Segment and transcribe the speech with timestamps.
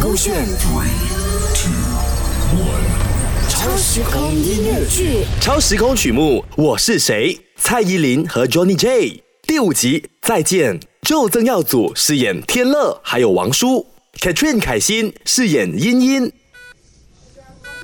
[0.00, 0.88] 勾选 three
[1.54, 1.70] two
[2.56, 5.24] one 超时空音乐剧。
[5.40, 9.22] 超时空曲目《我是谁》，蔡依林和 Johnny J。
[9.46, 13.86] 第五集再见，周曾耀祖饰演天乐，还有王叔
[14.18, 16.32] ；Katrin 凯欣饰演茵茵。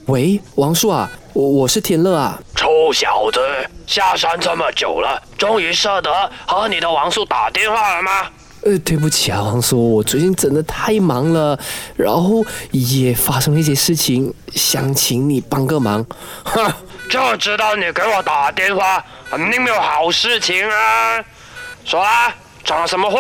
[0.07, 2.43] 喂，王叔啊，我我是天乐啊。
[2.57, 3.41] 臭小子，
[3.87, 8.31] 下山这么久了，终于舍得和你的王叔打电话了吗？
[8.63, 11.59] 呃，对不起啊，王叔，我最近真的太忙了，
[11.97, 16.05] 然后也发生了一些事情，想请你帮个忙。
[16.45, 16.71] 哼，
[17.09, 21.25] 就知道你给我打电话，肯定没有好事情啊！
[21.85, 23.19] 说啊，闯了什么祸？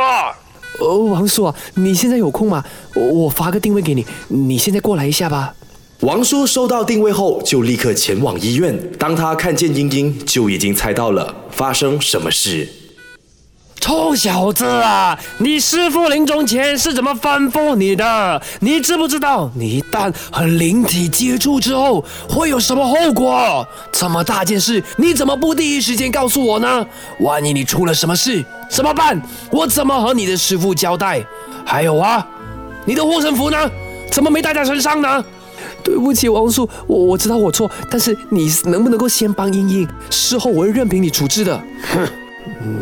[0.79, 2.63] 呃，王叔啊，你现在有空吗？
[2.95, 5.55] 我我发个定位给你，你现在过来一下吧。
[6.01, 8.79] 王叔收到定位后，就立刻前往医院。
[8.99, 12.69] 当他看见英英，就已经猜到了发生什么事。
[13.91, 15.19] 臭小子啊！
[15.39, 18.41] 你师傅临终前是怎么吩咐你的？
[18.61, 19.51] 你知不知道？
[19.57, 23.67] 你一旦和灵体接触之后，会有什么后果？
[23.91, 26.87] 这么大件事，你怎么不第一时间告诉我呢？
[27.19, 29.21] 万一你出了什么事，怎么办？
[29.51, 31.27] 我怎么和你的师傅交代？
[31.67, 32.25] 还有啊，
[32.85, 33.59] 你的护身符呢？
[34.13, 35.25] 怎么没带在身上呢？
[35.83, 37.37] 对不起，王叔，我我知道？
[37.37, 39.89] 我错，但是你能不能够先帮英英？
[40.11, 41.61] 事后我会任凭你处置的。
[41.93, 42.09] 哼。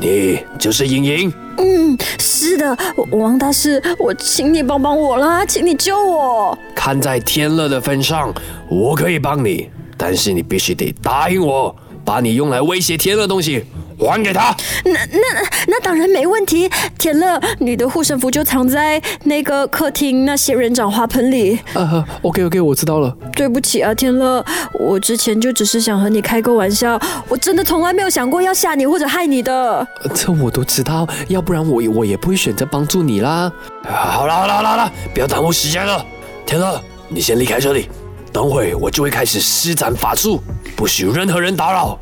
[0.01, 1.33] 你就是莹莹？
[1.59, 2.77] 嗯，是的，
[3.11, 6.57] 王大师，我请你帮帮我啦，请你救我。
[6.75, 8.33] 看在天乐的份上，
[8.69, 11.75] 我可以帮你，但是你必须得答应我，
[12.05, 13.65] 把你用来威胁天乐的东西。
[13.99, 14.55] 还给他。
[14.85, 16.71] 那那那当然没问题。
[16.99, 21.59] 天乐，你的护身符就藏在那个客厅那仙人掌花盆里。
[21.75, 23.15] 啊，OK OK，我知道了。
[23.35, 29.87] 对不起啊，天乐，我之前就只是想和你开个玩笑，我真的从来没有想过要吓你或者害你的。
[30.15, 33.51] 这我都知道，要不然我我也不会选择帮助你啦。
[33.85, 36.05] 好了好了好了好了，不要耽误时间了。
[36.45, 37.89] 天乐，你先离开这里，
[38.33, 40.43] 等会我就会开始施展法术，
[40.75, 41.99] 不许任何人打扰。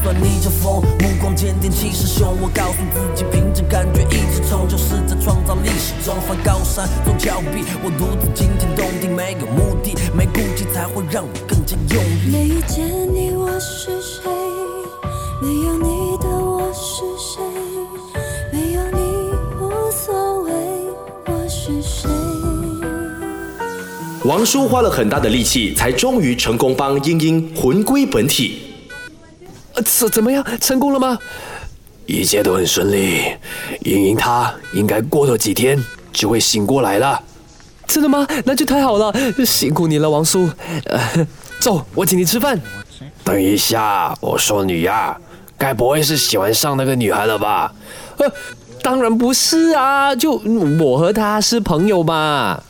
[0.00, 12.32] 就算逆着风，目光坚定，气势汹，我告诉自己，凭着感觉一直冲，就是在创造历史中翻高山走峭壁，我独自惊天动地，没有目的，没顾忌，才会让我更加用力。
[12.32, 14.30] 没遇见你，我是谁？
[15.42, 17.42] 没有你的我是谁？
[18.50, 19.02] 没有你
[19.60, 20.50] 无所谓，
[21.26, 22.08] 我是谁？
[24.24, 28.62] 王叔花了很大的力气，才终于成功帮英英魂归本体。
[29.82, 30.44] 怎怎么样？
[30.60, 31.18] 成功了吗？
[32.06, 33.22] 一切都很顺利。
[33.82, 35.82] 莹莹她应该过了几天
[36.12, 37.22] 就会醒过来了。
[37.86, 38.26] 真的吗？
[38.44, 39.12] 那就太好了，
[39.44, 40.48] 辛苦你了，王叔。
[41.58, 42.60] 走，我请你吃饭。
[43.24, 45.16] 等一下，我说你呀，
[45.58, 47.72] 该不会是喜欢上那个女孩了吧？
[48.18, 48.32] 呃，
[48.82, 50.32] 当然不是啊，就
[50.80, 52.62] 我和她是朋友嘛。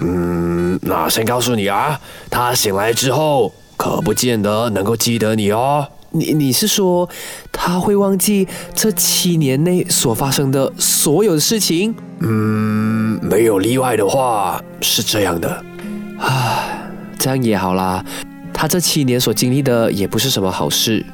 [0.00, 2.00] 嗯，那先告诉你啊，
[2.30, 5.86] 她醒来之后可不见得能够记得你哦。
[6.12, 7.08] 你你是说
[7.50, 11.94] 他会忘记这七年内所发生的所有的事情？
[12.20, 15.64] 嗯，没有例外的话是这样的。
[16.18, 18.04] 唉，这样也好啦。
[18.52, 21.04] 他这七年所经历的也不是什么好事，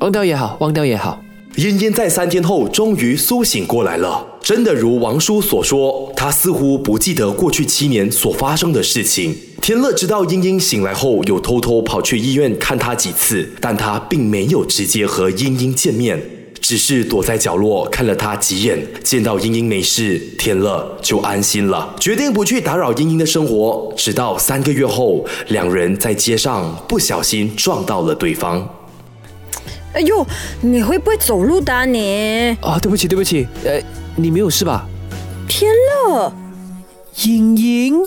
[0.00, 1.20] 忘掉也好，忘掉也好。
[1.56, 4.24] 茵茵在三天后终于苏醒过来了。
[4.42, 9.34] 真的如王叔所说，他似乎不记得过去七年所发生的事情。
[9.66, 16.22] 天乐知道英英醒来后有偷偷跑去医院看她几次，但他并没有直接和英英见面，
[16.60, 18.86] 只是躲在角落看了她几眼。
[19.02, 23.92] 见到英英没事，天乐就安心了，决定不去打扰英英的生活。
[23.96, 28.72] 直到三个月后，两人在街上不小心撞到了对方。
[29.94, 30.24] 哎呦，
[30.60, 32.56] 你会不会走路的你？
[32.60, 33.82] 啊，对不起，对不起，呃，
[34.14, 34.86] 你没有事吧？
[35.48, 35.68] 天
[36.06, 36.32] 乐，
[37.24, 38.06] 莹莹。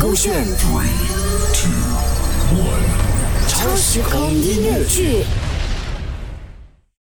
[0.00, 0.88] 勾选 three
[1.52, 1.70] two
[2.56, 5.24] one 超时空音乐剧。